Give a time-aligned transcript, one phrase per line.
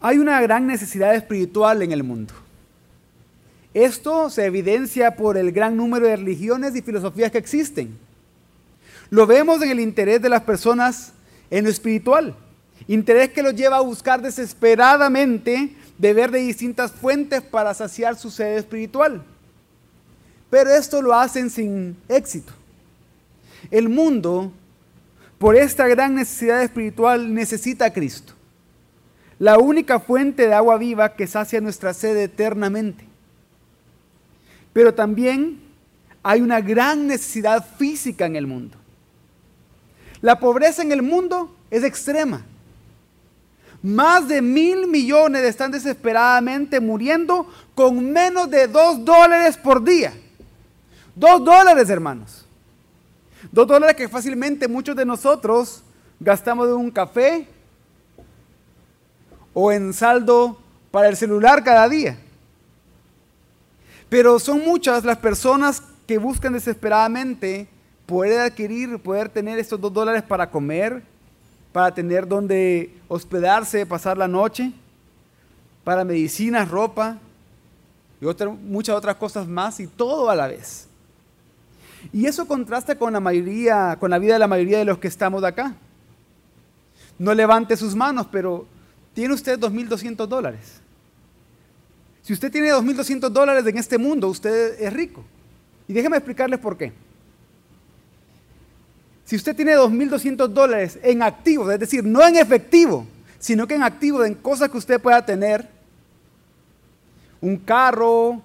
[0.00, 2.34] Hay una gran necesidad espiritual en el mundo.
[3.74, 7.98] Esto se evidencia por el gran número de religiones y filosofías que existen.
[9.10, 11.12] Lo vemos en el interés de las personas
[11.50, 12.34] en lo espiritual.
[12.88, 18.56] Interés que los lleva a buscar desesperadamente beber de distintas fuentes para saciar su sed
[18.56, 19.22] espiritual.
[20.50, 22.52] Pero esto lo hacen sin éxito.
[23.70, 24.52] El mundo,
[25.38, 28.35] por esta gran necesidad espiritual, necesita a Cristo.
[29.38, 33.04] La única fuente de agua viva que sacia nuestra sed eternamente.
[34.72, 35.60] Pero también
[36.22, 38.76] hay una gran necesidad física en el mundo.
[40.22, 42.42] La pobreza en el mundo es extrema.
[43.82, 50.14] Más de mil millones están desesperadamente muriendo con menos de dos dólares por día.
[51.14, 52.44] Dos dólares, hermanos.
[53.52, 55.82] Dos dólares que fácilmente muchos de nosotros
[56.18, 57.46] gastamos en un café
[59.58, 60.58] o en saldo
[60.90, 62.18] para el celular cada día.
[64.10, 67.66] Pero son muchas las personas que buscan desesperadamente
[68.04, 71.02] poder adquirir, poder tener estos dos dólares para comer,
[71.72, 74.72] para tener donde hospedarse, pasar la noche,
[75.84, 77.16] para medicinas, ropa
[78.20, 78.26] y
[78.62, 80.86] muchas otras cosas más y todo a la vez.
[82.12, 85.08] Y eso contrasta con la mayoría, con la vida de la mayoría de los que
[85.08, 85.74] estamos acá.
[87.18, 88.66] No levante sus manos, pero
[89.16, 90.82] tiene usted 2.200 dólares.
[92.20, 95.24] Si usted tiene 2.200 dólares en este mundo, usted es rico.
[95.88, 96.92] Y déjeme explicarles por qué.
[99.24, 103.06] Si usted tiene 2.200 dólares en activo, es decir, no en efectivo,
[103.38, 105.66] sino que en activo, en cosas que usted pueda tener,
[107.40, 108.42] un carro,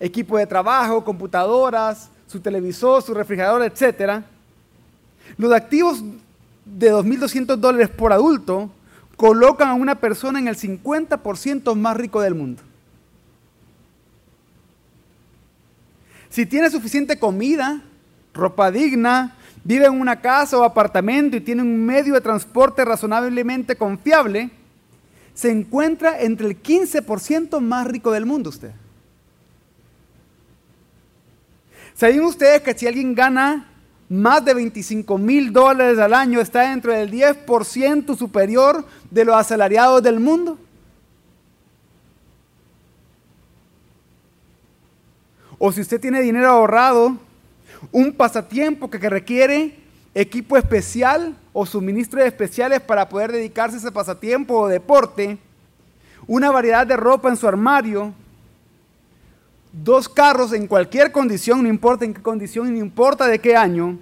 [0.00, 4.22] equipo de trabajo, computadoras, su televisor, su refrigerador, etc.
[5.36, 6.02] Los activos
[6.64, 8.70] de 2.200 dólares por adulto
[9.16, 12.62] colocan a una persona en el 50% más rico del mundo.
[16.30, 17.80] Si tiene suficiente comida,
[18.32, 23.76] ropa digna, vive en una casa o apartamento y tiene un medio de transporte razonablemente
[23.76, 24.50] confiable,
[25.32, 28.72] se encuentra entre el 15% más rico del mundo usted.
[31.94, 33.66] ¿Saben ustedes que si alguien gana
[34.14, 40.02] más de 25 mil dólares al año está dentro del 10% superior de los asalariados
[40.02, 40.58] del mundo?
[45.58, 47.16] O si usted tiene dinero ahorrado
[47.92, 49.78] un pasatiempo que, requiere
[50.14, 55.38] equipo especial o suministros especiales para poder dedicarse a ese pasatiempo o deporte,
[56.26, 58.14] una variedad de ropa en su armario,
[59.82, 63.98] dos carros en cualquier condición, no importa en qué condición, no importa de qué año,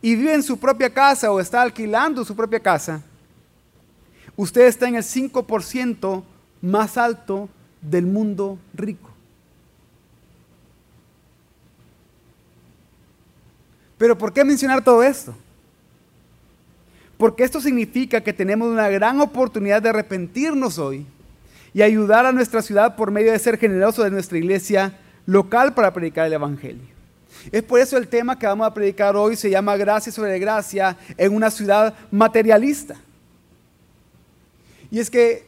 [0.00, 3.02] y vive en su propia casa o está alquilando su propia casa,
[4.36, 6.22] usted está en el 5%
[6.62, 7.48] más alto
[7.82, 9.10] del mundo rico.
[13.98, 15.34] Pero ¿por qué mencionar todo esto?
[17.18, 21.06] Porque esto significa que tenemos una gran oportunidad de arrepentirnos hoy
[21.72, 25.92] y ayudar a nuestra ciudad por medio de ser generosos de nuestra iglesia local para
[25.92, 27.00] predicar el Evangelio.
[27.52, 30.96] Es por eso el tema que vamos a predicar hoy se llama Gracia sobre Gracia
[31.16, 32.96] en una ciudad materialista.
[34.90, 35.44] Y es que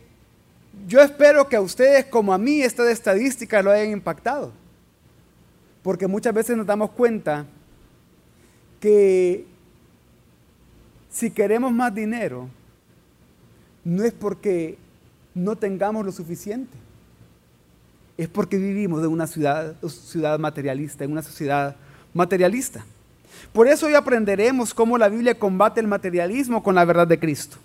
[0.87, 4.53] yo espero que a ustedes como a mí estas estadísticas lo hayan impactado.
[5.83, 7.45] Porque muchas veces nos damos cuenta
[8.81, 9.45] que
[11.11, 12.49] si queremos más dinero,
[13.85, 14.79] no es porque
[15.35, 16.77] no tengamos lo suficiente,
[18.17, 21.77] es porque vivimos en una ciudad, ciudad materialista, en una sociedad
[22.13, 22.85] materialista.
[23.53, 27.57] Por eso hoy aprenderemos cómo la Biblia combate el materialismo con la verdad de Cristo.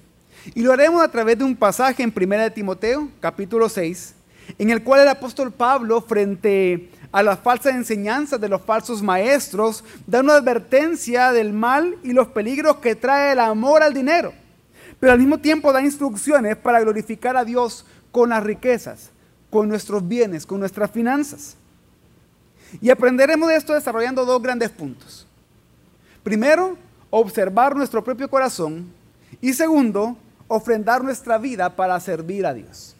[0.55, 4.13] Y lo haremos a través de un pasaje en 1 de Timoteo, capítulo 6,
[4.57, 9.83] en el cual el apóstol Pablo, frente a las falsas enseñanzas de los falsos maestros,
[10.05, 14.33] da una advertencia del mal y los peligros que trae el amor al dinero.
[14.99, 19.11] Pero al mismo tiempo da instrucciones para glorificar a Dios con las riquezas,
[19.49, 21.55] con nuestros bienes, con nuestras finanzas.
[22.81, 25.27] Y aprenderemos de esto desarrollando dos grandes puntos.
[26.23, 26.77] Primero,
[27.09, 28.91] observar nuestro propio corazón.
[29.39, 30.17] Y segundo,
[30.47, 32.95] ofrendar nuestra vida para servir a Dios.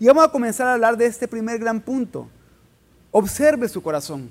[0.00, 2.28] Y vamos a comenzar a hablar de este primer gran punto,
[3.18, 4.30] Observe su corazón.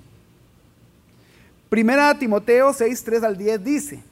[1.70, 4.04] Primera Timoteo 6, 3 al 10 dice,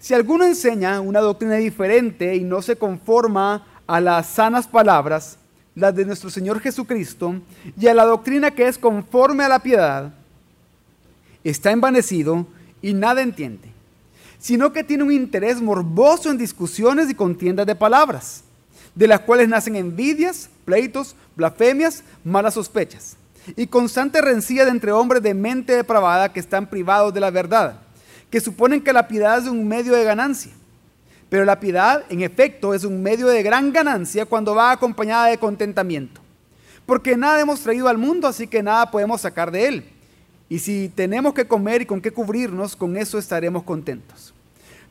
[0.00, 5.36] si alguno enseña una doctrina diferente y no se conforma a las sanas palabras,
[5.74, 7.34] las de nuestro Señor Jesucristo,
[7.78, 10.12] y a la doctrina que es conforme a la piedad,
[11.44, 12.46] está envanecido
[12.80, 13.68] y nada entiende,
[14.38, 18.42] sino que tiene un interés morboso en discusiones y contiendas de palabras
[18.94, 23.16] de las cuales nacen envidias, pleitos, blasfemias, malas sospechas
[23.56, 27.80] y constante rencilla entre hombres de mente depravada que están privados de la verdad,
[28.30, 30.52] que suponen que la piedad es un medio de ganancia.
[31.28, 35.38] Pero la piedad, en efecto, es un medio de gran ganancia cuando va acompañada de
[35.38, 36.20] contentamiento.
[36.86, 39.84] Porque nada hemos traído al mundo, así que nada podemos sacar de él.
[40.48, 44.34] Y si tenemos que comer y con qué cubrirnos, con eso estaremos contentos.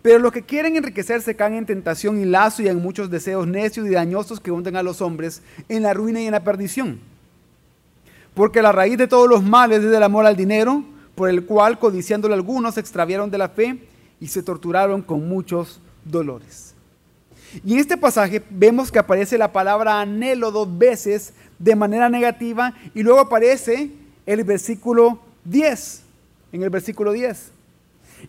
[0.02, 3.86] Pero los que quieren enriquecerse caen en tentación y lazo y en muchos deseos necios
[3.86, 7.00] y dañosos que hunden a los hombres en la ruina y en la perdición.
[8.34, 10.86] Porque la raíz de todos los males es el amor al dinero,
[11.20, 13.78] por el cual, codiciándolo algunos, se extraviaron de la fe
[14.22, 16.74] y se torturaron con muchos dolores.
[17.66, 22.74] Y en este pasaje vemos que aparece la palabra anhelo dos veces de manera negativa
[22.96, 23.92] y luego aparece
[24.26, 26.04] el versículo 10,
[26.54, 27.52] en el versículo 10.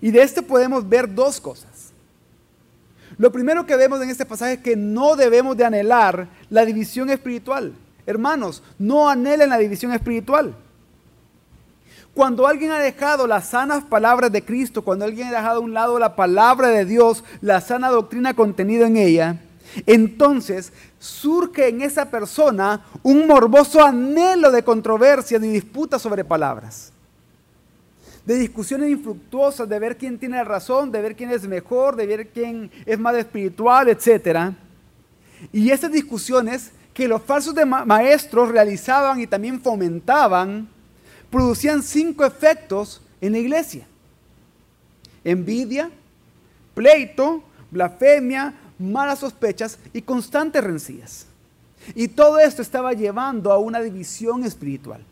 [0.00, 1.92] Y de este podemos ver dos cosas.
[3.18, 7.08] Lo primero que vemos en este pasaje es que no debemos de anhelar la división
[7.08, 7.72] espiritual.
[8.04, 10.56] Hermanos, no anhelen la división espiritual.
[12.14, 15.72] Cuando alguien ha dejado las sanas palabras de Cristo, cuando alguien ha dejado a un
[15.72, 19.36] lado la palabra de Dios, la sana doctrina contenida en ella,
[19.86, 26.92] entonces surge en esa persona un morboso anhelo de controversia, de disputa sobre palabras
[28.24, 32.28] de discusiones infructuosas, de ver quién tiene razón, de ver quién es mejor, de ver
[32.28, 34.52] quién es más espiritual, etc.
[35.52, 37.54] Y esas discusiones que los falsos
[37.86, 40.68] maestros realizaban y también fomentaban,
[41.30, 43.86] producían cinco efectos en la iglesia.
[45.24, 45.90] Envidia,
[46.74, 51.26] pleito, blasfemia, malas sospechas y constantes rencillas.
[51.94, 55.02] Y todo esto estaba llevando a una división espiritual.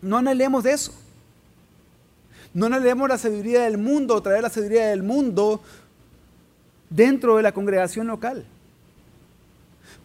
[0.00, 0.92] No anhelemos eso.
[2.52, 5.60] No anhelemos la sabiduría del mundo traer la sabiduría del mundo
[6.88, 8.44] dentro de la congregación local.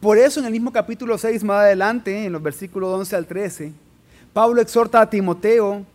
[0.01, 3.73] Por eso en el mismo capítulo 6 más adelante, en los versículos 11 al 13,
[4.33, 5.85] Pablo exhorta a Timoteo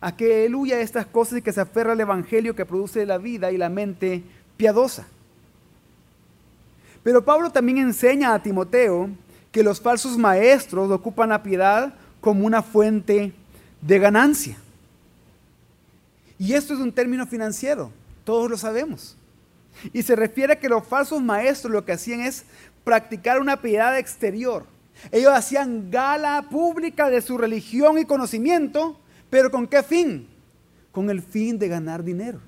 [0.00, 3.06] a que él huya de estas cosas y que se aferra al Evangelio que produce
[3.06, 4.22] la vida y la mente
[4.56, 5.06] piadosa.
[7.02, 9.10] Pero Pablo también enseña a Timoteo
[9.50, 13.32] que los falsos maestros ocupan la piedad como una fuente
[13.80, 14.56] de ganancia.
[16.38, 17.92] Y esto es un término financiero,
[18.24, 19.16] todos lo sabemos.
[19.92, 22.44] Y se refiere a que los falsos maestros lo que hacían es
[22.84, 24.64] practicar una piedad exterior.
[25.10, 28.98] Ellos hacían gala pública de su religión y conocimiento,
[29.30, 30.28] pero ¿con qué fin?
[30.92, 32.40] Con el fin de ganar dinero.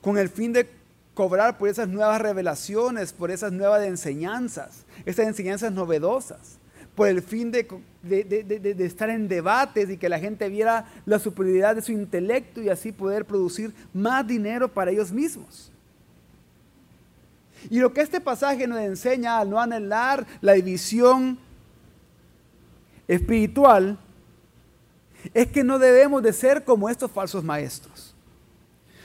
[0.00, 0.68] Con el fin de
[1.14, 6.58] cobrar por esas nuevas revelaciones, por esas nuevas enseñanzas, esas enseñanzas novedosas,
[6.94, 7.66] por el fin de,
[8.02, 12.68] de, estar en debates y que la gente viera la superioridad de su intelecto y
[12.68, 15.71] así poder producir más dinero para ellos mismos.
[17.70, 21.38] Y lo que este pasaje nos enseña al no anhelar la división
[23.08, 23.98] espiritual
[25.34, 28.14] es que no debemos de ser como estos falsos maestros.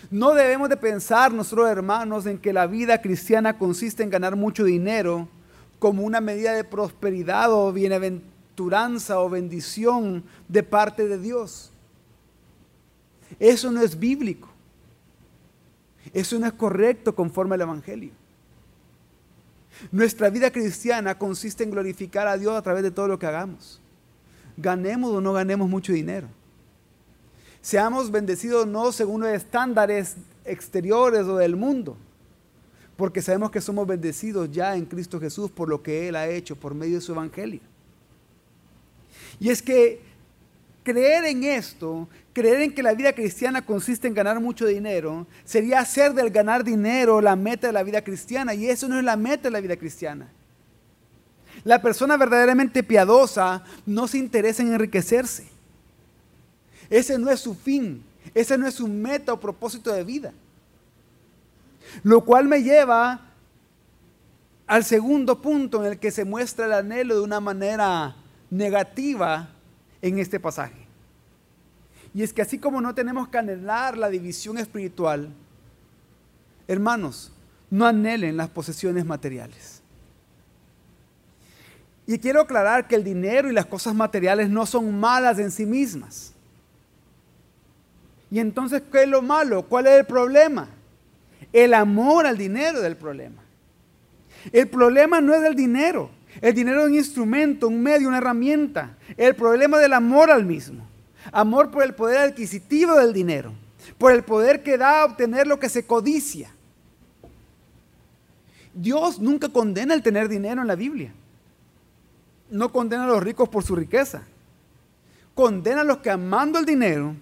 [0.09, 4.63] No debemos de pensar, nosotros hermanos, en que la vida cristiana consiste en ganar mucho
[4.63, 5.27] dinero
[5.79, 11.71] como una medida de prosperidad o bienaventuranza o bendición de parte de Dios.
[13.39, 14.47] Eso no es bíblico.
[16.13, 18.11] Eso no es correcto conforme al Evangelio.
[19.91, 23.81] Nuestra vida cristiana consiste en glorificar a Dios a través de todo lo que hagamos.
[24.57, 26.27] Ganemos o no ganemos mucho dinero.
[27.61, 30.15] Seamos bendecidos no según los estándares
[30.45, 31.97] exteriores o del mundo,
[32.95, 36.55] porque sabemos que somos bendecidos ya en Cristo Jesús por lo que Él ha hecho
[36.55, 37.59] por medio de su evangelio.
[39.39, 40.01] Y es que
[40.83, 42.07] creer en esto,
[42.37, 46.63] creer en que la vida cristiana consiste en ganar mucho dinero, sería hacer del ganar
[46.63, 48.53] dinero la meta de la vida cristiana.
[48.53, 50.29] Y eso no es la meta de la vida cristiana.
[51.63, 55.47] La persona verdaderamente piadosa no se interesa en enriquecerse.
[56.91, 58.03] Ese no es su fin.
[58.35, 60.31] Ese no es su meta o propósito de vida.
[62.03, 63.31] Lo cual me lleva
[64.67, 68.15] al segundo punto en el que se muestra el anhelo de una manera
[68.51, 69.49] negativa
[70.03, 70.86] en este pasaje.
[72.17, 75.29] Y es que así como no tenemos que anhelar la división espiritual,
[76.67, 77.31] hermanos,
[77.69, 79.83] no anhelen las posesiones materiales.
[82.07, 85.67] Y quiero aclarar que el dinero y las cosas materiales no son malas en sí
[85.67, 86.33] mismas.
[88.31, 89.67] Y entonces, ¿qué es lo malo?
[89.67, 90.69] ¿Cuál es el problema?
[91.53, 93.43] El amor al dinero es el problema.
[94.51, 96.09] El problema no es el dinero.
[96.41, 98.97] El dinero es un instrumento, un medio, una herramienta.
[99.15, 100.96] El problema del amor al mismo.
[101.31, 103.53] Amor por el poder adquisitivo del dinero.
[103.97, 106.51] Por el poder que da a obtener lo que se codicia.
[108.73, 111.11] Dios nunca condena el tener dinero en la Biblia.
[112.49, 114.23] No condena a los ricos por su riqueza.
[115.33, 117.15] Condena a los que amando el dinero,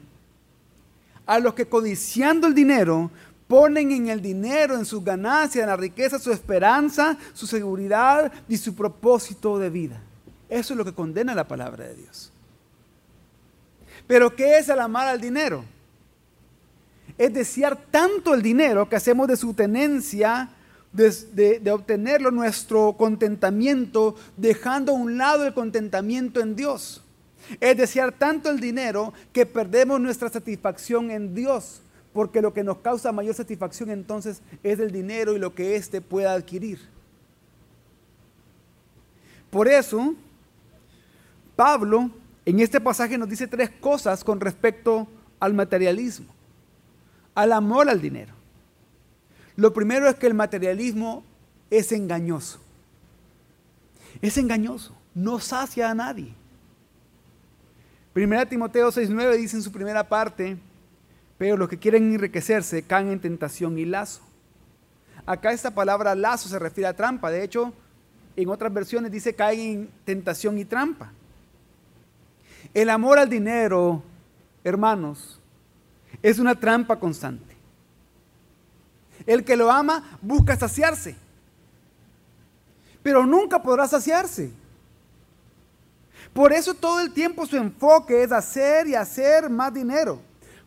[1.26, 3.10] a los que codiciando el dinero,
[3.48, 8.58] ponen en el dinero, en sus ganancias, en la riqueza, su esperanza, su seguridad y
[8.58, 10.02] su propósito de vida.
[10.50, 12.32] Eso es lo que condena la palabra de Dios.
[14.08, 15.64] Pero ¿qué es el amar al dinero?
[17.18, 20.50] Es desear tanto el dinero que hacemos de su tenencia,
[20.92, 27.04] de, obtenerlo, nuestro contentamiento, dejando a un lado el contentamiento en Dios.
[27.60, 31.82] Es desear tanto el dinero que perdemos nuestra satisfacción en Dios,
[32.14, 36.02] porque lo que nos causa mayor satisfacción entonces es el dinero y lo que éste
[36.02, 36.80] pueda adquirir.
[39.50, 40.16] Por eso,
[41.56, 42.12] Pablo
[42.46, 45.08] en este pasaje nos dice tres cosas con respecto
[45.40, 46.28] al materialismo,
[47.34, 48.34] al amor al dinero.
[49.56, 51.24] Lo primero es que el materialismo
[51.70, 52.60] es engañoso.
[54.22, 56.34] Es engañoso, no sacia a nadie.
[58.14, 60.58] Primera Timoteo 6:9 dice en su primera parte,
[61.38, 64.22] pero los que quieren enriquecerse caen en tentación y lazo.
[65.26, 67.74] Acá esta palabra lazo se refiere a trampa, de hecho,
[68.36, 71.12] en otras versiones dice caen en tentación y trampa.
[72.74, 74.04] El amor al dinero,
[74.64, 75.40] hermanos,
[76.22, 77.56] es una trampa constante.
[79.26, 81.16] El que lo ama busca saciarse,
[83.02, 84.52] pero nunca podrá saciarse.
[86.34, 90.20] Por eso todo el tiempo su enfoque es hacer y hacer más dinero,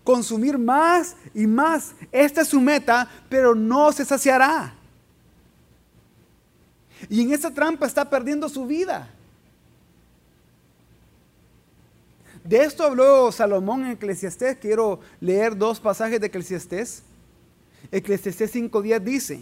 [0.02, 1.93] consumir más y más.
[2.11, 4.75] Esta es su meta, pero no se saciará.
[7.09, 9.09] Y en esa trampa está perdiendo su vida.
[12.49, 14.57] De esto habló Salomón en Eclesiastés.
[14.57, 17.02] Quiero leer dos pasajes de Eclesiastés.
[17.93, 19.40] Eclesiastés 5.10 dice,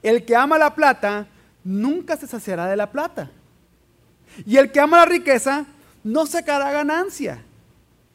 [0.00, 1.26] el que ama la plata
[1.64, 3.28] nunca se saciará de la plata.
[4.46, 5.66] Y el que ama la riqueza
[6.04, 7.42] no sacará ganancia.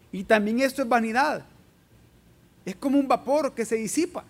[0.10, 1.44] Y también esto es vanidad.
[2.64, 4.24] Es como un vapor que se disipa.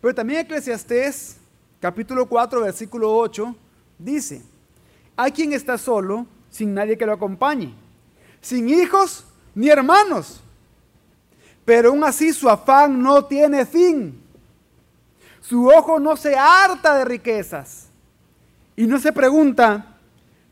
[0.00, 1.36] Pero también Eclesiastés
[1.78, 3.54] capítulo 4 versículo 8
[4.00, 4.42] dice,
[5.14, 6.26] hay quien está solo
[6.56, 7.74] sin nadie que lo acompañe,
[8.40, 10.40] sin hijos ni hermanos.
[11.66, 14.22] Pero aún así su afán no tiene fin.
[15.40, 17.88] Su ojo no se harta de riquezas.
[18.74, 19.98] Y no se pregunta,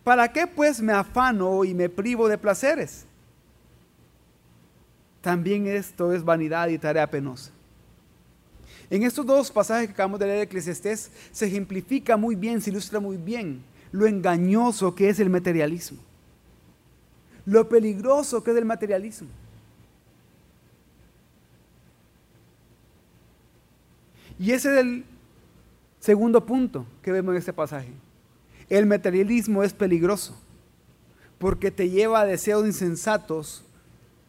[0.02, 3.06] ¿para qué pues me afano y me privo de placeres?
[5.23, 7.50] También esto es vanidad y tarea penosa.
[8.90, 12.70] En estos dos pasajes que acabamos de leer de Eclesiastés se ejemplifica muy bien, se
[12.70, 15.98] ilustra muy bien lo engañoso que es el materialismo,
[17.46, 19.28] lo peligroso que es el materialismo.
[24.36, 25.04] Y ese es el
[26.00, 27.92] segundo punto que vemos en este pasaje.
[28.68, 30.36] El materialismo es peligroso
[31.38, 33.62] porque te lleva a deseos insensatos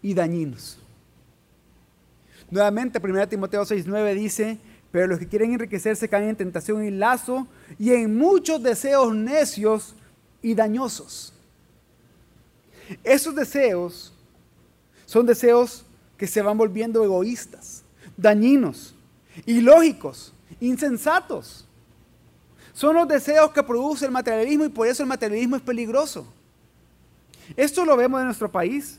[0.04, 0.78] y dañinos.
[2.52, 4.60] Nuevamente, 1 Timoteo 6:9 dice,
[4.96, 9.94] pero los que quieren enriquecerse caen en tentación y lazo y en muchos deseos necios
[10.42, 11.34] y dañosos.
[13.04, 14.14] Esos deseos
[15.06, 15.84] son deseos
[16.18, 17.84] que se van volviendo egoístas,
[18.16, 18.96] dañinos,
[19.46, 21.68] ilógicos, insensatos.
[22.72, 26.26] Son los deseos que produce el materialismo y por eso el materialismo es peligroso.
[27.58, 28.98] Esto lo vemos en nuestro país.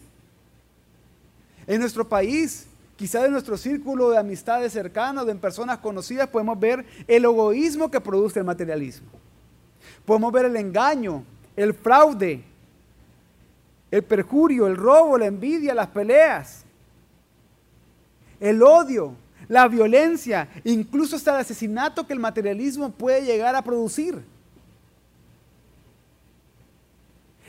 [1.66, 6.84] En nuestro país Quizá en nuestro círculo de amistades cercanas, de personas conocidas, podemos ver
[7.06, 9.08] el egoísmo que produce el materialismo.
[10.06, 11.22] Podemos ver el engaño,
[11.56, 12.42] el fraude,
[13.90, 16.64] el perjurio, el robo, la envidia, las peleas,
[18.40, 19.14] el odio,
[19.48, 24.22] la violencia, incluso hasta el asesinato que el materialismo puede llegar a producir.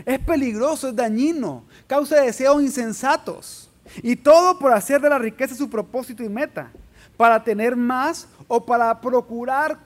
[0.05, 3.66] Es peligroso, es dañino, causa deseos insensatos.
[4.01, 6.71] Y todo por hacer de la riqueza su propósito y meta,
[7.15, 9.79] para tener más o para procurar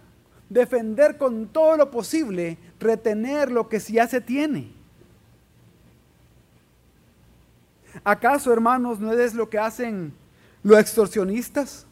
[0.50, 4.72] defender con todo lo posible, retener lo que ya se tiene.
[8.04, 10.14] ¿Acaso, hermanos, no es lo que hacen
[10.64, 11.86] los extorsionistas?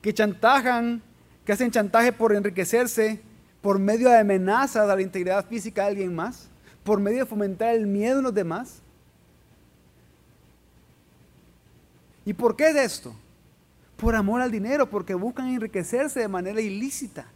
[0.00, 1.02] Que chantajan,
[1.44, 3.20] que hacen chantaje por enriquecerse
[3.64, 6.48] por medio de amenazas a la integridad física de alguien más,
[6.84, 8.82] por medio de fomentar el miedo en los demás.
[12.24, 13.14] ¿Y por qué es esto?
[13.96, 17.26] Por amor al dinero, porque buscan enriquecerse de manera ilícita.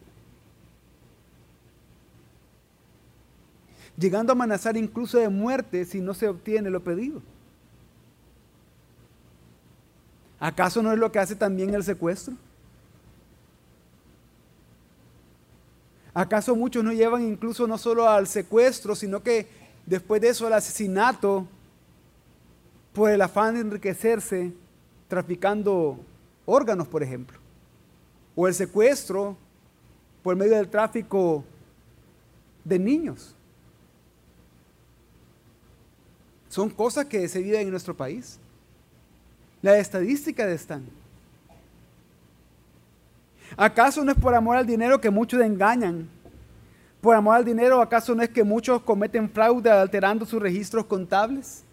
[3.96, 7.20] Llegando a amenazar incluso de muerte si no se obtiene lo pedido.
[10.40, 12.34] ¿Acaso no es lo que hace también el secuestro?
[16.14, 19.48] ¿Acaso muchos no llevan incluso no solo al secuestro, sino que
[19.84, 21.46] después de eso al asesinato
[22.92, 24.52] por el afán de enriquecerse
[25.08, 25.98] traficando
[26.46, 27.38] órganos, por ejemplo?
[28.36, 29.36] O el secuestro
[30.22, 31.42] por medio del tráfico
[32.64, 33.34] de niños.
[36.48, 38.38] Son cosas que se viven en nuestro país.
[39.60, 40.84] Las estadísticas están.
[43.56, 46.08] ¿Acaso no es por amor al dinero que muchos engañan?
[47.00, 51.64] ¿Por amor al dinero acaso no es que muchos cometen fraude alterando sus registros contables?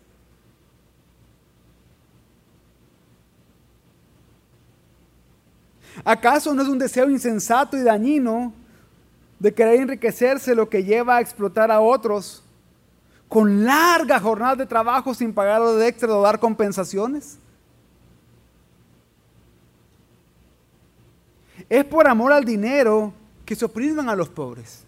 [6.04, 8.54] ¿Acaso no es un deseo insensato y dañino
[9.40, 12.44] de querer enriquecerse lo que lleva a explotar a otros
[13.30, 17.38] con largas jornadas de trabajo sin pagar de extra o dar compensaciones?
[21.70, 23.14] Es por amor al dinero
[23.46, 24.84] que se opriman a los pobres.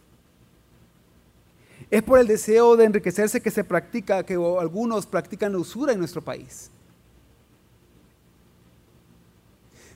[1.89, 6.21] Es por el deseo de enriquecerse que se practica, que algunos practican usura en nuestro
[6.21, 6.69] país.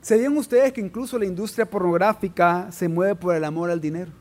[0.02, 4.12] ¿Sabían ustedes que incluso la industria pornográfica se mueve por el amor al dinero?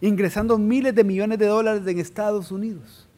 [0.00, 3.08] Ingresando miles de millones de dólares en Estados Unidos.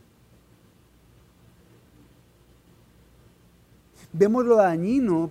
[4.13, 5.31] Vemos lo dañino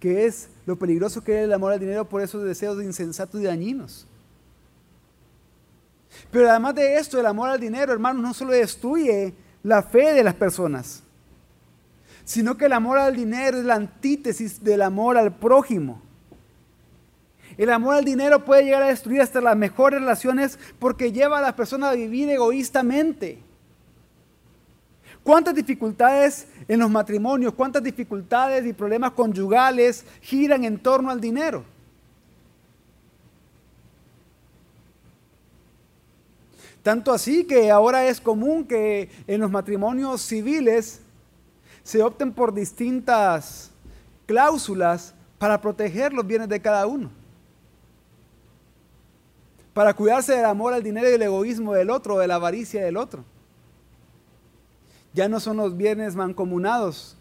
[0.00, 3.44] que es, lo peligroso que es el amor al dinero por esos deseos insensatos y
[3.44, 4.06] dañinos.
[6.30, 10.24] Pero además de esto, el amor al dinero, hermanos, no solo destruye la fe de
[10.24, 11.02] las personas,
[12.26, 16.02] sino que el amor al dinero es la antítesis del amor al prójimo.
[17.56, 21.40] El amor al dinero puede llegar a destruir hasta las mejores relaciones porque lleva a
[21.40, 23.38] las personas a vivir egoístamente.
[25.22, 31.64] ¿Cuántas dificultades en los matrimonios, cuántas dificultades y problemas conyugales giran en torno al dinero?
[36.82, 41.02] Tanto así que ahora es común que en los matrimonios civiles
[41.86, 43.70] se opten por distintas
[44.26, 47.12] cláusulas para proteger los bienes de cada uno.
[49.72, 52.96] Para cuidarse del amor al dinero y el egoísmo del otro, de la avaricia del
[52.96, 53.22] otro.
[55.14, 57.16] Ya no son los bienes mancomunados,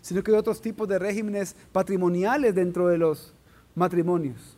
[0.00, 3.34] sino que hay otros tipos de regímenes patrimoniales dentro de los
[3.74, 4.56] matrimonios.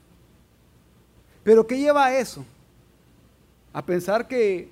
[1.42, 2.44] Pero ¿qué lleva a eso?
[3.72, 4.70] A pensar que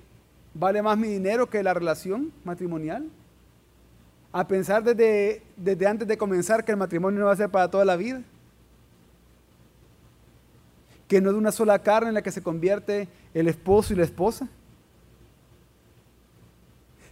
[0.53, 3.09] vale más mi dinero que la relación matrimonial
[4.33, 7.69] a pensar desde, desde antes de comenzar que el matrimonio no va a ser para
[7.69, 8.23] toda la vida.
[11.07, 14.03] Que no es una sola carne en la que se convierte el esposo y la
[14.03, 14.49] esposa.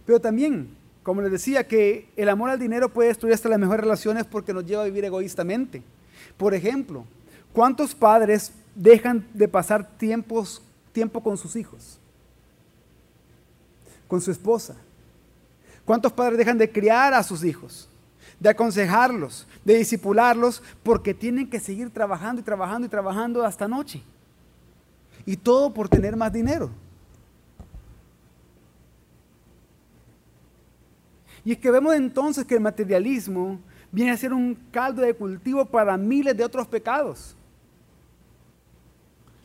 [0.04, 3.82] Pero también, como les decía, que el amor al dinero puede destruir hasta las mejores
[3.84, 5.84] relaciones porque nos lleva a vivir egoístamente.
[6.36, 7.04] Por ejemplo,
[7.52, 10.60] ¿cuántos padres dejan de pasar tiempos,
[10.92, 12.00] tiempo con sus hijos?
[14.08, 14.74] Con su esposa
[15.92, 17.86] ¿Cuántos padres dejan de criar a sus hijos?
[18.40, 24.02] De aconsejarlos, de disipularlos, porque tienen que seguir trabajando y trabajando y trabajando hasta noche.
[25.26, 26.70] Y todo por tener más dinero.
[31.44, 35.66] Y es que vemos entonces que el materialismo viene a ser un caldo de cultivo
[35.66, 37.36] para miles de otros pecados.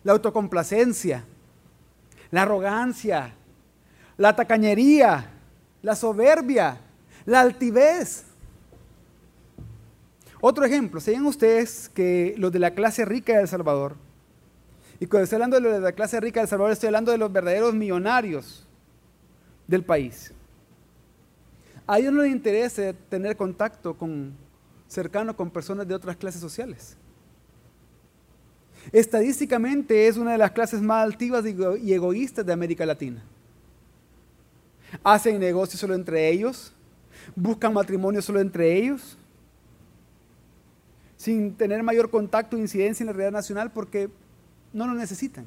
[0.01, 1.25] La autocomplacencia,
[2.31, 3.33] la arrogancia,
[4.15, 5.33] la tacañería,
[5.87, 6.81] la soberbia,
[7.25, 8.25] la altivez.
[10.41, 13.95] Otro ejemplo, sean ustedes que los de la clase rica de El Salvador,
[14.99, 17.13] y cuando estoy hablando de los de la clase rica de El Salvador, estoy hablando
[17.13, 18.67] de los verdaderos millonarios
[19.65, 20.33] del país.
[21.87, 24.33] A ellos no les interesa tener contacto con,
[24.89, 26.97] cercano con personas de otras clases sociales.
[28.91, 33.23] Estadísticamente es una de las clases más altivas y egoístas de América Latina
[35.03, 36.73] hacen negocios solo entre ellos,
[37.35, 39.17] buscan matrimonio solo entre ellos,
[41.17, 44.09] sin tener mayor contacto e incidencia en la realidad nacional porque
[44.73, 45.45] no lo necesitan.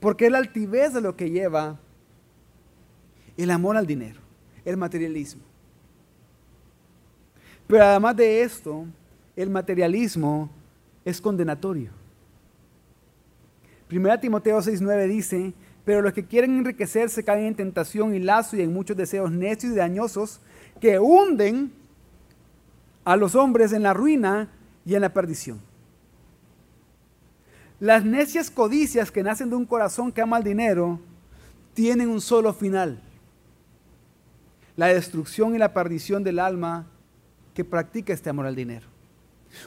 [0.00, 1.78] Porque es la altivez de lo que lleva
[3.36, 4.20] el amor al dinero,
[4.64, 5.42] el materialismo.
[7.66, 8.86] Pero además de esto,
[9.36, 10.50] el materialismo
[11.04, 11.90] es condenatorio.
[13.88, 15.52] Primera Timoteo 6:9 dice,
[15.88, 19.72] pero los que quieren enriquecerse caen en tentación y lazo y en muchos deseos necios
[19.72, 20.38] y dañosos
[20.82, 21.72] que hunden
[23.06, 24.50] a los hombres en la ruina
[24.84, 25.58] y en la perdición.
[27.80, 31.00] Las necias codicias que nacen de un corazón que ama el dinero
[31.72, 33.00] tienen un solo final,
[34.76, 36.86] la destrucción y la perdición del alma
[37.54, 38.86] que practica este amor al dinero.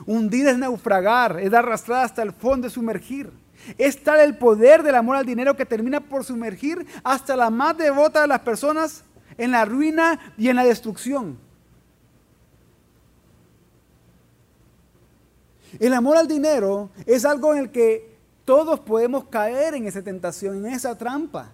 [0.05, 3.40] Hundir es naufragar, es arrastrar hasta el fondo, es sumergir.
[3.77, 7.77] Es tal el poder del amor al dinero que termina por sumergir hasta la más
[7.77, 9.03] devota de las personas
[9.37, 11.37] en la ruina y en la destrucción.
[15.79, 20.65] El amor al dinero es algo en el que todos podemos caer en esa tentación,
[20.65, 21.51] en esa trampa.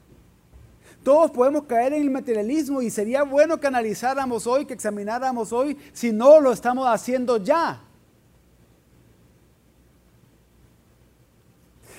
[1.04, 5.78] Todos podemos caer en el materialismo y sería bueno que analizáramos hoy, que examináramos hoy,
[5.94, 7.82] si no lo estamos haciendo ya.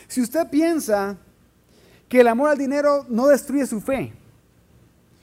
[0.09, 1.17] Si usted piensa
[2.09, 4.13] que el amor al dinero no destruye su fe,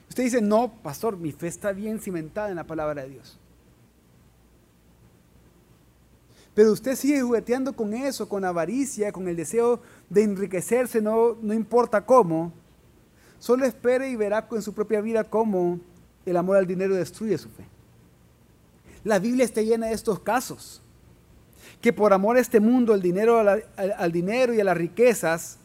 [0.08, 3.38] usted dice, no, pastor, mi fe está bien cimentada en la palabra de Dios.
[6.54, 11.52] Pero usted sigue jugueteando con eso, con avaricia, con el deseo de enriquecerse, no, no
[11.52, 12.52] importa cómo.
[13.38, 15.78] Solo espere y verá en su propia vida cómo
[16.24, 17.66] el amor al dinero destruye su fe.
[19.04, 20.80] La Biblia está llena de estos casos.
[21.80, 25.58] Que por amor a este mundo, el dinero, al, dinero y a las riquezas,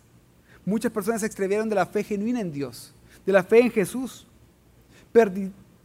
[0.65, 2.93] muchas personas se extraviaron de la fe genuina en Dios,
[3.25, 4.27] de la fe en Jesús,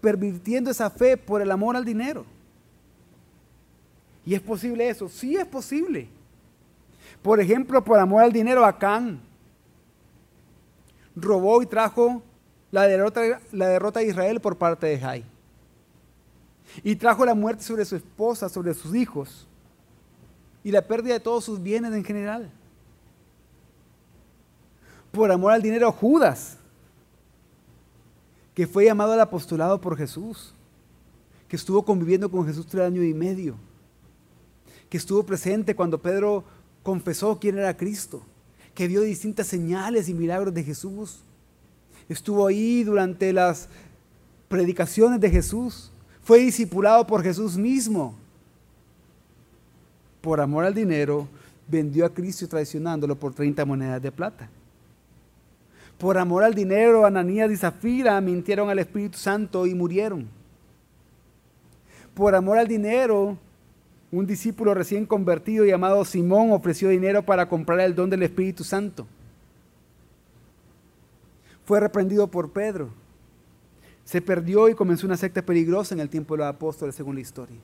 [0.00, 2.24] pervirtiendo esa fe por el amor al dinero.
[4.24, 5.08] ¿Y es posible eso?
[5.08, 6.08] Sí es posible.
[7.22, 9.20] Por ejemplo, por amor al dinero, Acán
[11.16, 12.22] robó y trajo
[12.70, 15.24] la derrota, la derrota de Israel por parte de Jai.
[16.82, 19.48] Y trajo la muerte sobre su esposa, sobre sus hijos.
[20.66, 22.50] Y la pérdida de todos sus bienes en general.
[25.12, 26.56] Por amor al dinero, Judas,
[28.52, 30.52] que fue llamado al apostolado por Jesús,
[31.46, 33.54] que estuvo conviviendo con Jesús tres años y medio
[34.88, 36.44] que estuvo presente cuando Pedro
[36.82, 38.22] confesó quién era Cristo,
[38.74, 41.20] que vio distintas señales y milagros de Jesús.
[42.08, 43.68] Estuvo ahí durante las
[44.48, 45.90] predicaciones de Jesús.
[46.22, 48.14] Fue discipulado por Jesús mismo.
[50.26, 51.28] Por amor al dinero,
[51.68, 54.50] vendió a Cristo traicionándolo por 30 monedas de plata.
[55.98, 60.26] Por amor al dinero, Ananías y Zafira mintieron al Espíritu Santo y murieron.
[62.12, 63.38] Por amor al dinero,
[64.10, 69.06] un discípulo recién convertido llamado Simón ofreció dinero para comprar el don del Espíritu Santo.
[71.64, 72.90] Fue reprendido por Pedro.
[74.02, 77.20] Se perdió y comenzó una secta peligrosa en el tiempo de los apóstoles, según la
[77.20, 77.58] historia.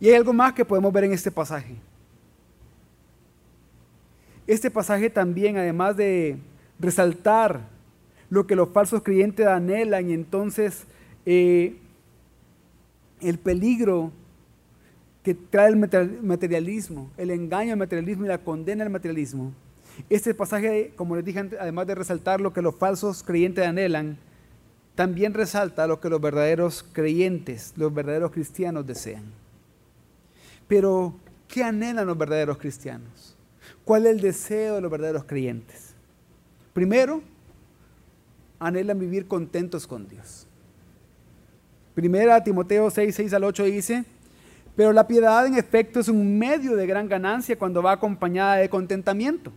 [0.00, 1.76] Y hay algo más que podemos ver en este pasaje.
[4.46, 6.38] Este pasaje también, además de
[6.78, 7.60] resaltar
[8.30, 10.84] lo que los falsos creyentes anhelan y entonces
[11.24, 11.76] eh,
[13.20, 14.12] el peligro
[15.22, 19.52] que trae el materialismo, el engaño al materialismo y la condena al materialismo.
[20.08, 24.18] Este pasaje, como les dije, además de resaltar lo que los falsos creyentes anhelan,
[24.94, 29.24] también resalta lo que los verdaderos creyentes, los verdaderos cristianos desean.
[30.68, 31.14] Pero,
[31.48, 33.36] ¿qué anhelan los verdaderos cristianos?
[33.84, 35.94] ¿Cuál es el deseo de los verdaderos creyentes?
[36.72, 37.22] Primero,
[38.58, 40.46] anhelan vivir contentos con Dios.
[41.94, 44.04] Primera Timoteo 6, 6 al 8 dice,
[44.76, 48.68] pero la piedad en efecto es un medio de gran ganancia cuando va acompañada de
[48.68, 49.50] contentamiento.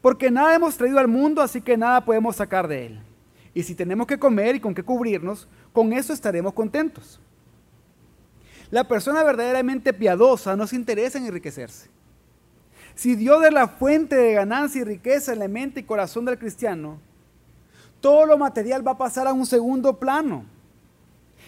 [0.00, 3.00] Porque nada hemos traído al mundo, así que nada podemos sacar de él.
[3.52, 7.20] Y si tenemos que comer y con qué cubrirnos, con eso estaremos contentos.
[8.70, 11.88] La persona verdaderamente piadosa no se interesa en enriquecerse.
[12.94, 16.38] Si Dios es la fuente de ganancia y riqueza en la mente y corazón del
[16.38, 17.00] cristiano,
[18.00, 20.44] todo lo material va a pasar a un segundo plano.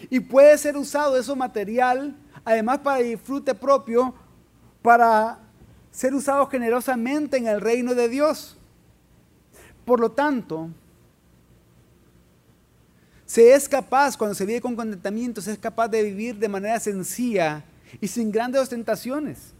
[0.09, 4.13] Y puede ser usado eso material, además para disfrute propio,
[4.81, 5.39] para
[5.91, 8.57] ser usado generosamente en el reino de Dios.
[9.85, 10.69] Por lo tanto,
[13.33, 16.79] se es capaz, cuando se vive con contentamiento, se es capaz de vivir de manera
[16.79, 17.63] sencilla
[17.99, 19.53] y sin grandes ostentaciones.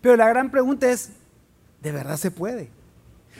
[0.00, 1.10] Pero la gran pregunta es,
[1.82, 2.68] ¿de verdad se puede?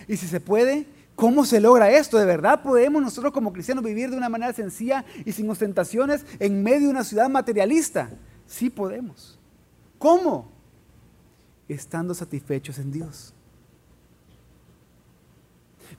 [0.09, 2.16] Y si se puede, ¿Cómo se logra esto?
[2.18, 6.62] ¿De verdad podemos nosotros como cristianos vivir de una manera sencilla y sin ostentaciones en
[6.62, 8.11] medio de una ciudad materialista?
[8.46, 9.38] Sí podemos.
[9.98, 10.50] ¿Cómo?
[11.68, 13.35] Estando satisfechos en Dios.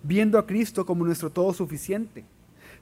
[0.01, 2.25] Viendo a Cristo como nuestro todo suficiente.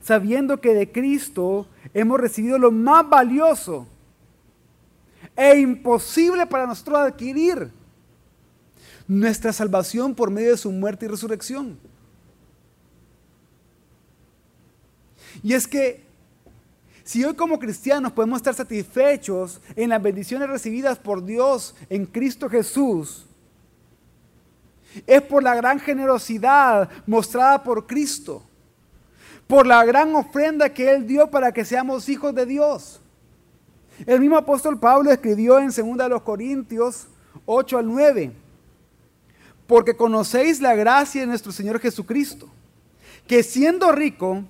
[0.01, 3.87] Sabiendo que de Cristo hemos recibido lo más valioso
[5.35, 7.71] e imposible para nosotros adquirir.
[9.07, 11.79] Nuestra salvación por medio de su muerte y resurrección.
[15.41, 16.03] Y es que
[17.03, 22.47] si hoy como cristianos podemos estar satisfechos en las bendiciones recibidas por Dios en Cristo
[22.49, 23.25] Jesús,
[25.07, 28.43] es por la gran generosidad mostrada por Cristo.
[29.49, 33.01] Por la gran ofrenda que Él dio para que seamos hijos de Dios.
[34.05, 37.07] El mismo apóstol Pablo escribió en 2 Corintios
[37.47, 38.31] 8 al 9,
[39.65, 42.47] porque conocéis la gracia de nuestro Señor Jesucristo,
[43.25, 44.43] que siendo rico,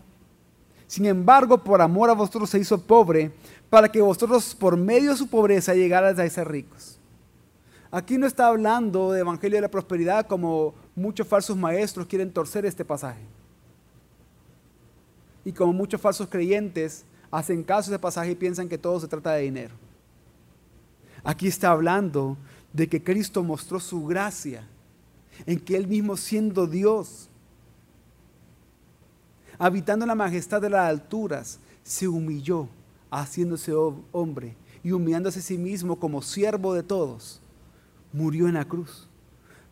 [0.86, 3.32] sin embargo, por amor a vosotros se hizo pobre,
[3.70, 7.00] para que vosotros por medio de su pobreza llegarais a ser ricos.
[7.90, 12.66] Aquí no está hablando de Evangelio de la Prosperidad como muchos falsos maestros quieren torcer
[12.66, 13.38] este pasaje.
[15.50, 19.08] Y como muchos falsos creyentes hacen caso de ese pasaje y piensan que todo se
[19.08, 19.74] trata de dinero.
[21.24, 22.38] Aquí está hablando
[22.72, 24.68] de que Cristo mostró su gracia
[25.48, 27.32] en que Él mismo siendo Dios,
[29.58, 32.70] habitando la majestad de las alturas, se humilló
[33.10, 33.74] haciéndose
[34.12, 37.42] hombre y humillándose a sí mismo como siervo de todos,
[38.14, 39.08] murió en la cruz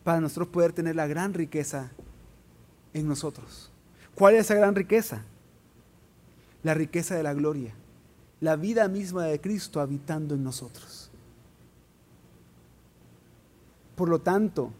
[0.02, 1.92] para nosotros poder tener la gran riqueza
[2.92, 3.70] en nosotros.
[4.16, 5.22] ¿Cuál es esa gran riqueza?
[6.62, 7.74] La riqueza de la gloria,
[8.40, 11.10] la vida misma de Cristo habitando en nosotros.
[13.94, 14.72] Por lo tanto,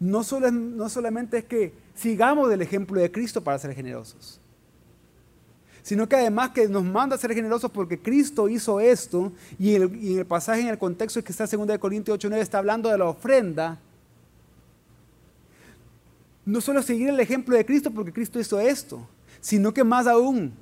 [0.00, 4.40] no, solo, no solamente es que sigamos del ejemplo de Cristo para ser generosos,
[5.82, 10.18] sino que además que nos manda a ser generosos porque Cristo hizo esto, y en
[10.18, 12.98] el, pasaje, en el contexto que está en 2 Corintios 8, 9, está hablando de
[12.98, 13.78] la ofrenda.
[16.44, 19.06] No solo seguir el ejemplo de Cristo porque Cristo hizo esto,
[19.40, 20.52] sino que más aún,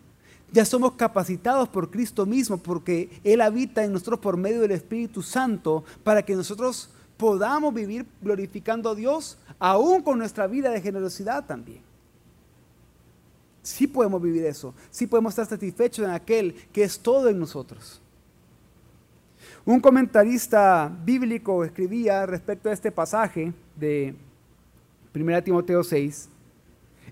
[0.53, 5.23] ya somos capacitados por Cristo mismo, porque Él habita en nosotros por medio del Espíritu
[5.23, 11.47] Santo, para que nosotros podamos vivir glorificando a Dios, aún con nuestra vida de generosidad
[11.47, 11.83] también.
[13.62, 18.01] Sí podemos vivir eso, sí podemos estar satisfechos en aquel que es todo en nosotros.
[19.64, 24.14] Un comentarista bíblico escribía respecto a este pasaje de
[25.14, 26.29] 1 Timoteo 6,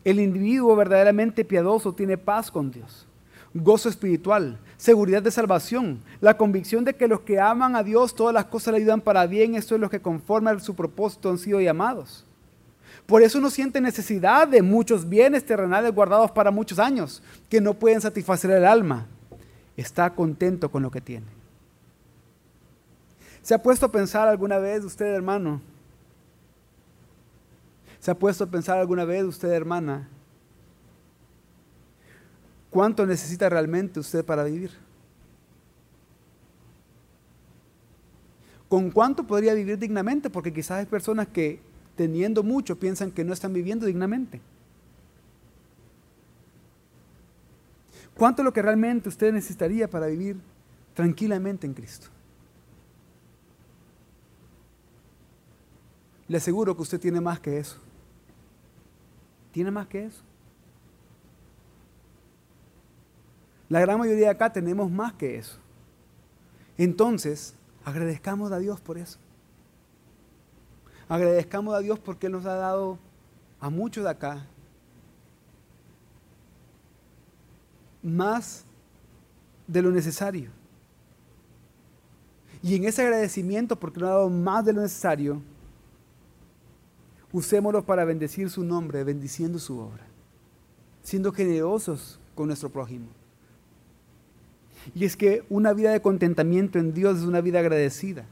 [0.04, 3.06] el individuo verdaderamente piadoso tiene paz con Dios,
[3.54, 8.32] gozo espiritual, seguridad de salvación, la convicción de que los que aman a Dios todas
[8.32, 11.38] las cosas le ayudan para bien, esto es lo que conforme a su propósito han
[11.38, 12.24] sido llamados.
[13.06, 17.74] Por eso no siente necesidad de muchos bienes terrenales guardados para muchos años, que no
[17.74, 19.06] pueden satisfacer el alma.
[19.76, 21.26] Está contento con lo que tiene.
[23.42, 25.62] ¿Se ha puesto a pensar alguna vez usted, hermano?
[28.08, 30.08] ¿Se ha puesto a pensar alguna vez usted, hermana?
[32.70, 34.70] ¿Cuánto necesita realmente usted para vivir?
[38.66, 40.30] ¿Con cuánto podría vivir dignamente?
[40.30, 41.60] Porque quizás hay personas que
[41.96, 44.40] teniendo mucho, piensan que no están viviendo dignamente.
[48.16, 50.40] ¿Cuánto es lo que realmente usted necesitaría para vivir
[50.94, 52.06] tranquilamente en Cristo?
[56.26, 57.78] Le aseguro que usted tiene más que eso.
[59.58, 60.22] Tiene más que eso.
[63.68, 65.58] La gran mayoría de acá tenemos más que eso.
[66.76, 69.18] Entonces, agradezcamos a Dios por eso.
[71.08, 73.00] Agradezcamos a Dios porque Él nos ha dado
[73.58, 74.46] a muchos de acá
[78.00, 78.64] más
[79.66, 80.52] de lo necesario.
[82.62, 85.42] Y en ese agradecimiento, porque nos ha dado más de lo necesario,
[87.32, 90.06] usémoslo para bendecir su nombre, bendiciendo su obra,
[91.02, 93.06] siendo generosos con nuestro prójimo.
[94.94, 98.24] Y es que una vida de contentamiento en Dios es una vida agradecida,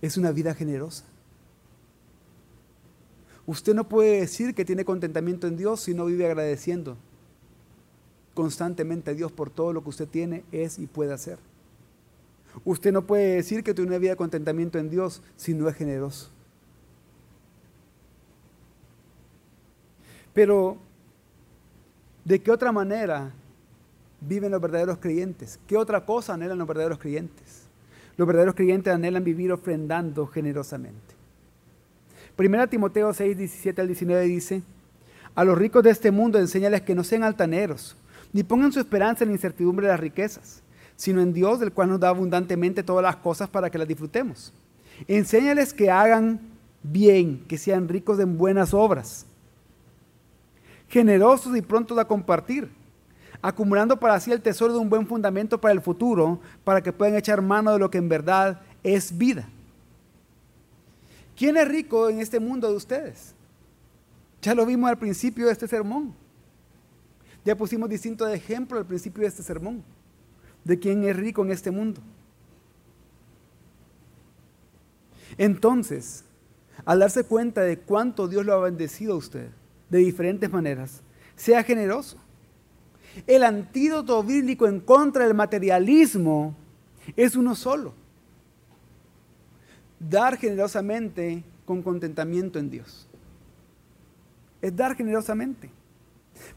[0.00, 1.04] es una vida generosa.
[3.46, 6.96] Usted no puede decir que tiene contentamiento en Dios si no vive agradeciendo
[8.34, 11.38] constantemente a Dios por todo lo que usted tiene, es y puede hacer.
[12.64, 15.76] Usted no puede decir que tiene una vida de contentamiento en Dios si no es
[15.76, 16.30] generoso.
[20.34, 20.76] Pero,
[22.24, 23.32] ¿de qué otra manera
[24.20, 25.58] viven los verdaderos creyentes?
[25.66, 27.62] ¿Qué otra cosa anhelan los verdaderos creyentes?
[28.16, 31.14] Los verdaderos creyentes anhelan vivir ofrendando generosamente.
[32.36, 34.62] Primera Timoteo 6, 17 al 19 dice,
[35.36, 37.96] a los ricos de este mundo enséñales que no sean altaneros,
[38.32, 40.62] ni pongan su esperanza en la incertidumbre de las riquezas,
[40.96, 44.52] sino en Dios, del cual nos da abundantemente todas las cosas para que las disfrutemos.
[45.06, 46.40] Enséñales que hagan
[46.82, 49.26] bien, que sean ricos en buenas obras,
[50.94, 52.70] generosos y prontos a compartir,
[53.42, 57.16] acumulando para sí el tesoro de un buen fundamento para el futuro, para que puedan
[57.16, 59.48] echar mano de lo que en verdad es vida
[61.36, 63.34] ¿Quién es rico en este mundo de ustedes?
[64.40, 66.14] Ya lo vimos al principio de este sermón.
[67.44, 69.82] Ya pusimos distintos ejemplos al principio de este sermón
[70.62, 72.00] de quién es rico en este mundo.
[75.36, 76.22] Entonces,
[76.84, 79.50] al darse cuenta de cuánto Dios lo ha bendecido a usted,
[79.88, 81.02] de diferentes maneras.
[81.36, 82.18] Sea generoso.
[83.26, 86.54] El antídoto bíblico en contra del materialismo
[87.16, 87.94] es uno solo.
[89.98, 93.08] Dar generosamente con contentamiento en Dios.
[94.60, 95.70] Es dar generosamente.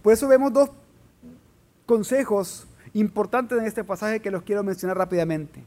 [0.01, 0.71] Por eso vemos dos
[1.85, 5.63] consejos importantes en este pasaje que los quiero mencionar rápidamente.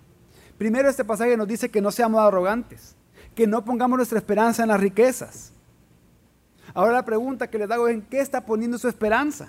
[0.58, 2.96] Primero, este pasaje nos dice que no seamos arrogantes,
[3.34, 5.52] que no pongamos nuestra esperanza en las riquezas.
[6.74, 9.48] Ahora la pregunta que les hago es, ¿en qué está poniendo su esperanza?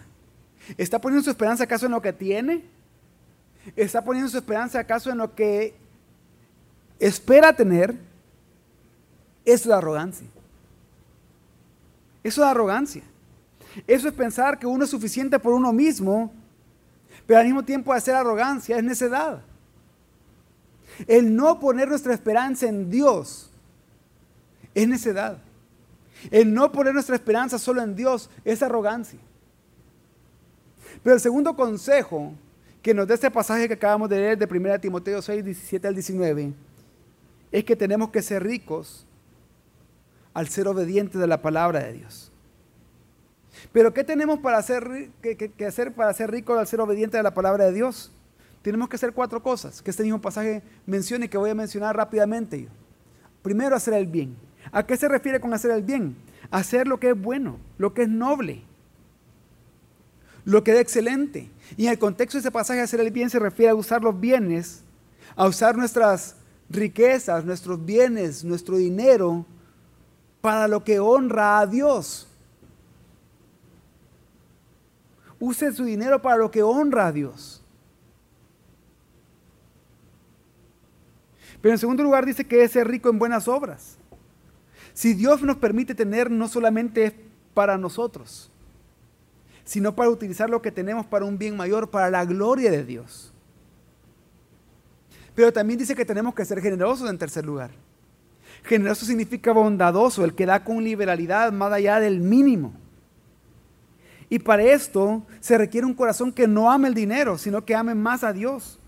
[0.77, 2.63] ¿Está poniendo su esperanza acaso en lo que tiene?
[3.75, 5.75] ¿Está poniendo su esperanza acaso en lo que
[6.99, 7.95] espera tener?
[9.45, 10.27] Eso es arrogancia.
[12.23, 13.03] Eso es arrogancia.
[13.87, 16.31] Eso es pensar que uno es suficiente por uno mismo,
[17.25, 19.41] pero al mismo tiempo hacer arrogancia es necedad.
[21.07, 23.49] El no poner nuestra esperanza en Dios
[24.73, 25.37] es necedad.
[26.29, 29.19] El no poner nuestra esperanza solo en Dios es arrogancia.
[31.03, 32.33] Pero el segundo consejo
[32.81, 35.93] que nos da este pasaje que acabamos de leer de 1 Timoteo 6, 17 al
[35.93, 36.53] 19,
[37.51, 39.05] es que tenemos que ser ricos
[40.33, 42.31] al ser obedientes de la palabra de Dios.
[43.71, 47.33] Pero ¿qué tenemos para hacer, que, hacer para ser ricos al ser obedientes de la
[47.33, 48.11] palabra de Dios?
[48.61, 51.95] Tenemos que hacer cuatro cosas que este mismo pasaje menciona y que voy a mencionar
[51.95, 52.67] rápidamente.
[53.41, 54.35] Primero, hacer el bien.
[54.71, 56.15] ¿A qué se refiere con hacer el bien?
[56.49, 58.63] Hacer lo que es bueno, lo que es noble,
[60.45, 61.49] lo que es excelente.
[61.77, 64.19] Y en el contexto de ese pasaje, hacer el bien se refiere a usar los
[64.19, 64.83] bienes,
[65.35, 66.35] a usar nuestras
[66.69, 69.45] riquezas, nuestros bienes, nuestro dinero,
[70.39, 72.27] para lo que honra a Dios.
[75.39, 77.63] Use su dinero para lo que honra a Dios.
[81.61, 83.97] Pero en segundo lugar dice que es ser rico en buenas obras.
[84.93, 87.13] Si Dios nos permite tener, no solamente es
[87.53, 88.51] para nosotros,
[89.63, 93.33] sino para utilizar lo que tenemos para un bien mayor, para la gloria de Dios.
[95.35, 97.71] Pero también dice que tenemos que ser generosos en tercer lugar.
[98.63, 102.73] Generoso significa bondadoso, el que da con liberalidad más allá del mínimo.
[104.29, 107.95] Y para esto se requiere un corazón que no ame el dinero, sino que ame
[107.95, 108.79] más a Dios.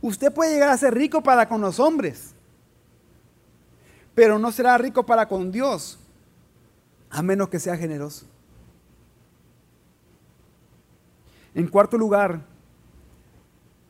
[0.00, 2.34] Usted puede llegar a ser rico para con los hombres,
[4.18, 5.96] pero no será rico para con Dios,
[7.08, 8.26] a menos que sea generoso.
[11.54, 12.40] En cuarto lugar,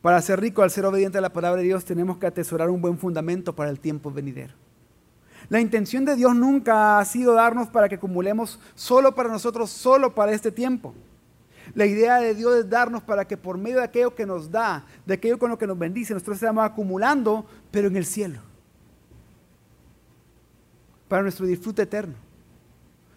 [0.03, 2.79] para ser rico al ser obediente a la palabra de Dios tenemos que atesorar un
[2.79, 4.53] buen fundamento para el tiempo venidero.
[5.49, 10.13] La intención de Dios nunca ha sido darnos para que acumulemos solo para nosotros, solo
[10.13, 10.93] para este tiempo.
[11.73, 14.85] La idea de Dios es darnos para que por medio de aquello que nos da,
[15.07, 18.48] de aquello con lo que nos bendice, nosotros estamos acumulando, pero en el cielo
[21.09, 22.13] para nuestro disfrute eterno,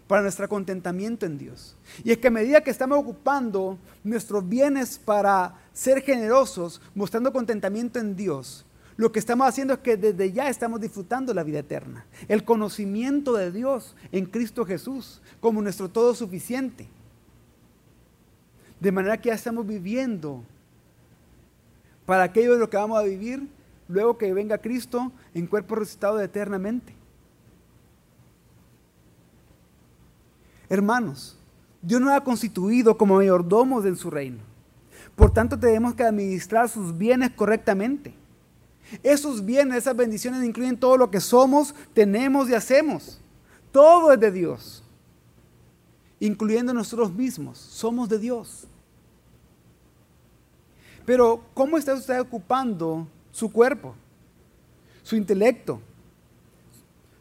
[0.09, 1.76] para nuestro contentamiento en Dios.
[2.02, 8.00] Y es que a medida que estamos ocupando nuestros bienes para ser generosos, mostrando contentamiento
[8.00, 8.64] en Dios,
[8.96, 13.35] lo que estamos haciendo es que desde ya estamos disfrutando la vida eterna, el conocimiento
[13.35, 16.88] de Dios en Cristo Jesús como nuestro todo suficiente.
[18.81, 20.42] De manera que ya estamos viviendo
[22.05, 23.46] para aquello de lo que vamos a vivir
[23.88, 27.01] luego que venga Cristo en cuerpo resucitado eternamente.
[30.72, 31.37] Hermanos,
[31.82, 34.38] Dios nos ha constituido como mayordomos en su reino.
[35.14, 38.14] Por tanto, tenemos que administrar sus bienes correctamente.
[39.02, 43.20] Esos bienes, esas bendiciones incluyen todo lo que somos, tenemos y hacemos.
[43.70, 44.82] Todo es de Dios,
[46.18, 47.58] incluyendo nosotros mismos.
[47.58, 48.66] Somos de Dios.
[51.04, 53.94] Pero, ¿cómo está usted ocupando su cuerpo,
[55.02, 55.82] su intelecto,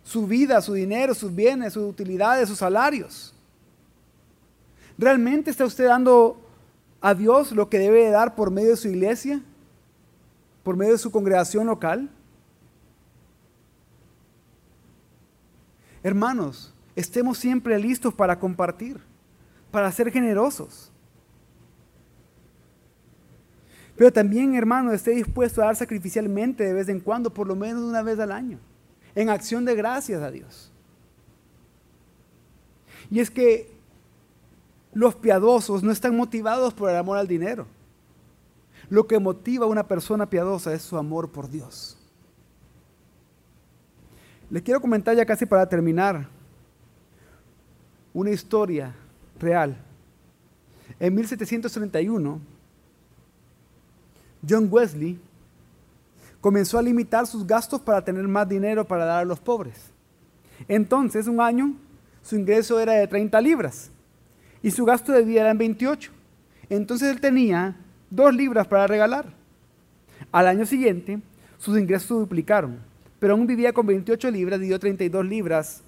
[0.05, 3.30] su vida, su dinero, sus bienes, sus utilidades, sus salarios?
[4.97, 6.39] ¿Realmente está usted dando
[6.99, 9.41] a Dios lo que debe dar por medio de su iglesia?
[10.63, 12.09] ¿Por medio de su congregación local?
[16.03, 18.99] Hermanos, estemos siempre listos para compartir,
[19.71, 20.91] para ser generosos.
[23.95, 27.83] Pero también, hermano, esté dispuesto a dar sacrificialmente de vez en cuando, por lo menos
[27.83, 28.59] una vez al año,
[29.13, 30.71] en acción de gracias a Dios.
[33.11, 33.69] Y es que
[34.93, 37.65] los piadosos no están motivados por el amor al dinero.
[38.89, 41.97] Lo que motiva a una persona piadosa es su amor por Dios.
[44.49, 46.27] Les quiero comentar ya casi para terminar
[48.13, 48.93] una historia
[49.39, 49.77] real.
[50.99, 52.41] En 1731,
[54.47, 55.17] John Wesley
[56.41, 59.91] comenzó a limitar sus gastos para tener más dinero para dar a los pobres.
[60.67, 61.75] Entonces, un año
[62.21, 63.89] su ingreso era de 30 libras
[64.63, 66.11] y su gasto de vida era en 28.
[66.69, 67.75] Entonces él tenía
[68.09, 69.25] dos libras para regalar.
[70.31, 71.19] Al año siguiente,
[71.57, 72.79] sus ingresos se duplicaron,
[73.19, 75.81] pero aún vivía con 28 libras y dio 32 libras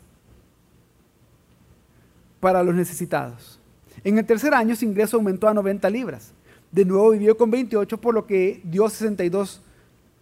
[2.40, 3.60] para los necesitados.
[4.04, 6.34] En el tercer año su ingreso aumentó a 90 libras.
[6.72, 9.62] De nuevo vivió con 28, por lo que dio 62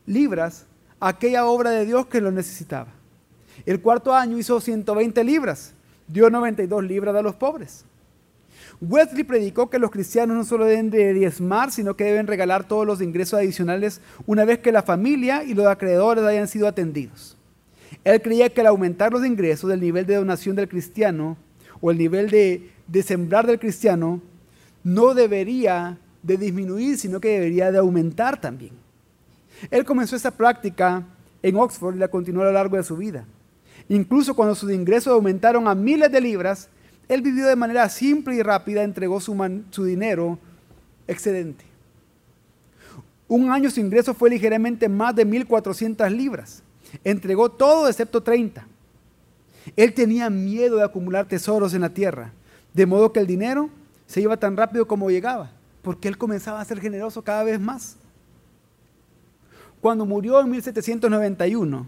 [0.06, 0.66] libras
[1.00, 2.90] a aquella obra de Dios que lo necesitaba.
[3.66, 5.74] El cuarto año hizo 120 libras,
[6.08, 7.86] dio 92 libras a los pobres.
[8.82, 12.86] Wesley predicó que los cristianos no solo deben de diezmar, sino que deben regalar todos
[12.88, 17.38] los ingresos adicionales una vez que la familia y los acreedores hayan sido atendidos.
[18.04, 21.38] Él creía que al aumentar los ingresos del nivel de donación del cristiano
[21.80, 24.20] o el nivel de, de sembrar del cristiano,
[24.84, 28.72] no debería de disminuir, sino que debería de aumentar también.
[29.70, 31.06] Él comenzó esta práctica
[31.44, 33.26] en Oxford y la continuó a lo largo de su vida.
[33.90, 36.70] Incluso cuando sus ingresos aumentaron a miles de libras,
[37.12, 39.36] él vivió de manera simple y rápida, entregó su,
[39.84, 40.40] dinero
[41.08, 41.66] excedente.
[43.28, 46.64] Un año su ingreso fue ligeramente más de 1.400 libras.
[47.04, 48.66] Entregó todo excepto 30.
[49.76, 52.32] Él tenía miedo de acumular tesoros en la tierra,
[52.74, 53.70] de modo que el dinero
[54.08, 55.52] se iba tan rápido como llegaba,
[55.82, 57.98] porque él comenzaba a ser generoso cada vez más.
[59.82, 61.88] Cuando murió en 1791,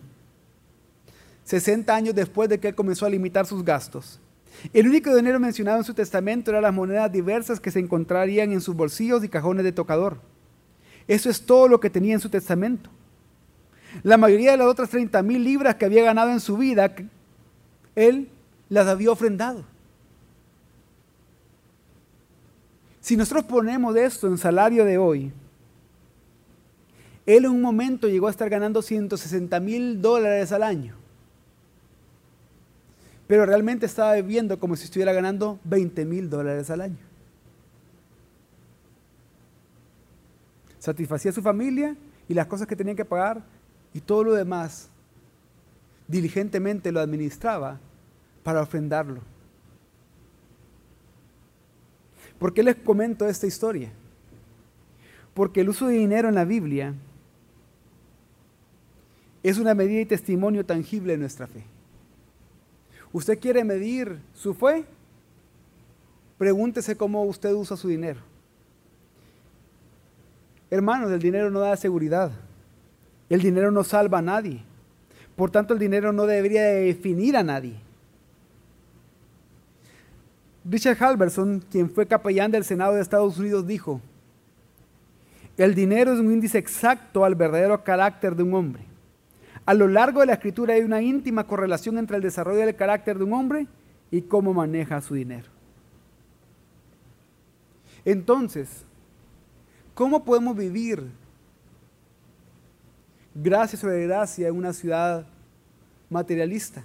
[1.46, 4.20] 60 años después de que él comenzó a limitar sus gastos,
[4.72, 8.62] el único dinero mencionado en su testamento era las monedas diversas que se encontrarían en
[8.62, 10.20] sus bolsillos y cajones de tocador.
[11.08, 12.90] Eso es todo lo que tenía en su testamento.
[14.04, 16.96] La mayoría de las otras 30 mil libras que había ganado en su vida,
[17.96, 18.30] él
[18.70, 19.66] las había ofrendado.
[23.02, 25.34] Si nosotros ponemos esto en salario de hoy,
[27.26, 31.03] él en un momento llegó a estar ganando 160 mil dólares al año
[33.28, 36.98] pero realmente estaba viviendo como si estuviera ganando 20 mil dólares al año.
[40.80, 41.96] Satisfacía a su familia
[42.28, 43.42] y las cosas que tenían que pagar
[43.94, 44.90] y todo lo demás
[46.08, 47.80] diligentemente lo administraba
[48.44, 49.22] para ofrendarlo.
[52.38, 53.92] ¿Por qué les comento esta historia?
[55.34, 56.94] Porque el uso de dinero en la Biblia
[59.42, 61.64] es una medida y testimonio tangible de nuestra fe.
[63.14, 64.84] ¿Usted quiere medir su fe?
[66.38, 68.20] Pregúntese cómo usted usa su dinero.
[70.72, 72.32] Hermanos, el dinero no da seguridad.
[73.30, 74.64] El dinero no salva a nadie.
[75.36, 77.76] Por tanto, el dinero no debería definir a nadie.
[80.66, 84.02] Richard Halverson, quien fue capellán del Senado de Estados Unidos, dijo,
[85.58, 88.93] el dinero es un índice exacto al verdadero carácter de un hombre.
[89.66, 93.18] A lo largo de la escritura hay una íntima correlación entre el desarrollo del carácter
[93.18, 93.68] de un hombre
[94.12, 95.48] y cómo maneja su dinero.
[98.04, 98.84] Entonces,
[99.94, 101.10] ¿cómo podemos vivir
[103.34, 105.26] gracia sobre gracia en una ciudad
[106.10, 106.84] materialista?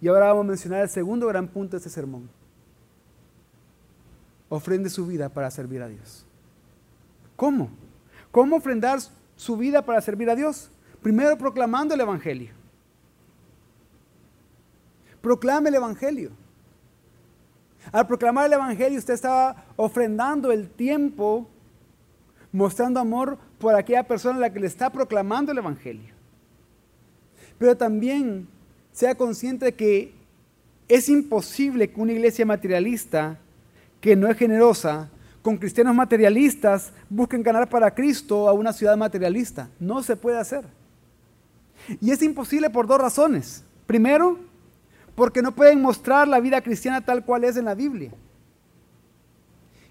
[0.00, 2.28] Y ahora vamos a mencionar el segundo gran punto de este sermón.
[4.50, 6.26] Ofrende su vida para servir a Dios.
[7.34, 7.70] ¿Cómo?
[8.30, 8.98] ¿Cómo ofrendar
[9.36, 10.70] su vida para servir a Dios?
[11.02, 12.50] Primero proclamando el Evangelio.
[15.20, 16.30] Proclame el Evangelio.
[17.92, 21.48] Al proclamar el Evangelio usted estaba ofrendando el tiempo,
[22.50, 26.14] mostrando amor por aquella persona a la que le está proclamando el Evangelio.
[27.58, 28.48] Pero también
[28.92, 30.14] sea consciente de que
[30.88, 33.38] es imposible que una iglesia materialista,
[34.00, 35.10] que no es generosa,
[35.46, 39.70] con cristianos materialistas busquen ganar para Cristo a una ciudad materialista.
[39.78, 40.64] No se puede hacer.
[42.00, 43.62] Y es imposible por dos razones.
[43.86, 44.40] Primero,
[45.14, 48.10] porque no pueden mostrar la vida cristiana tal cual es en la Biblia.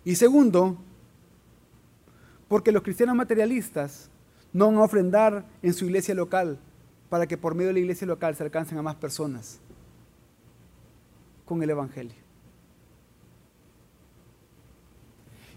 [0.03, 0.75] Y segundo,
[2.49, 4.09] porque los cristianos materialistas
[4.51, 6.59] no van a ofrendar en su iglesia local
[7.07, 9.61] para que por medio de la iglesia local se alcancen a más personas
[11.45, 12.24] con el Evangelio.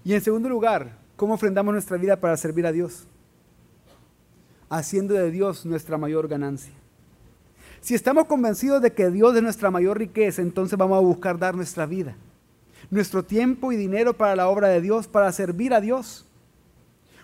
[0.09, 3.07] Y en segundo lugar, ¿cómo ofrendamos nuestra vida para servir a Dios?
[4.71, 6.73] Haciendo de Dios nuestra mayor ganancia.
[7.83, 11.55] Si estamos convencidos de que Dios es nuestra mayor riqueza, entonces vamos a buscar dar
[11.55, 12.17] nuestra vida,
[12.91, 16.27] nuestro tiempo y dinero para la obra de Dios, para servir a Dios.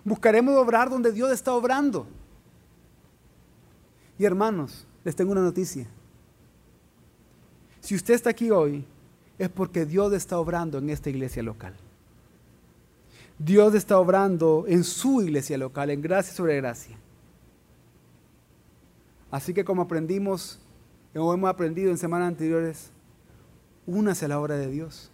[0.04, 2.06] Buscaremos obrar donde Dios está obrando.
[4.18, 5.86] Y hermanos, les tengo una noticia.
[7.80, 8.84] Si usted está aquí hoy,
[9.38, 11.74] es porque Dios está obrando en esta iglesia local.
[13.38, 16.96] Dios está obrando en su iglesia local, en gracia sobre gracia.
[19.30, 20.60] Así que como aprendimos
[21.14, 22.90] como hemos aprendido en semanas anteriores,
[23.86, 25.10] únase a la obra de Dios.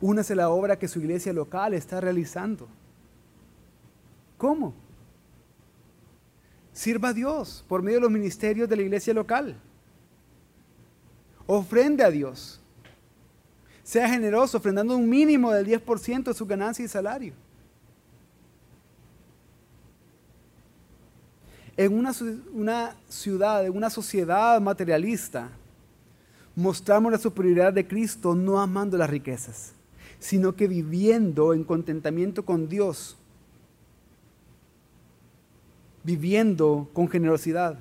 [0.00, 2.68] Únase a la obra que su iglesia local está realizando.
[4.36, 4.74] ¿Cómo?
[6.72, 9.56] Sirva a Dios por medio de los ministerios de la iglesia local.
[11.46, 12.60] Ofrende a Dios.
[13.84, 17.34] Sea generoso, ofrendando un mínimo del 10% de su ganancia y salario.
[21.76, 22.12] En una,
[22.52, 25.50] una ciudad, en una sociedad materialista,
[26.56, 29.72] mostramos la superioridad de Cristo no amando las riquezas,
[30.18, 33.16] sino que viviendo en contentamiento con Dios,
[36.04, 37.78] viviendo con generosidad,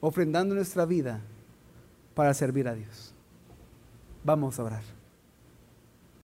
[0.00, 1.20] ofrendando nuestra vida
[2.14, 3.05] para servir a Dios.
[4.26, 4.95] Vamos a orar.